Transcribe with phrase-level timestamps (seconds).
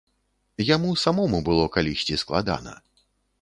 [0.75, 2.73] Яму самому было калісьці складана.